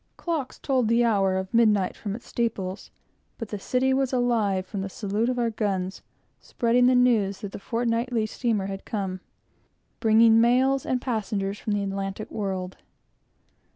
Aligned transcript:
Clocks 0.17 0.57
tolled 0.57 0.87
the 0.87 1.03
hour 1.05 1.37
of 1.37 1.53
midnight 1.53 1.95
from 1.95 2.15
its 2.15 2.25
steeples, 2.25 2.89
but 3.37 3.49
the 3.49 3.59
city 3.59 3.93
was 3.93 4.11
alive 4.11 4.65
from 4.65 4.81
the 4.81 4.89
salute 4.89 5.29
of 5.29 5.37
our 5.37 5.51
guns, 5.51 6.01
spreading 6.39 6.87
the 6.87 6.95
news 6.95 7.41
that 7.41 7.51
the 7.51 7.59
fortnightly 7.59 8.25
steamer 8.25 8.65
had 8.65 8.83
come, 8.83 9.19
bringing 9.99 10.41
mails 10.41 10.87
and 10.87 11.01
passengers 11.03 11.59
from 11.59 11.73
the 11.73 11.83
Atlantic 11.83 12.31
world. 12.31 12.77